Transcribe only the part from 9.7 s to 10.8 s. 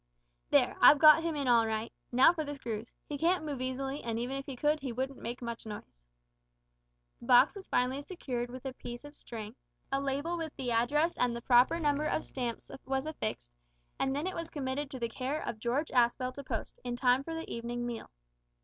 a label with the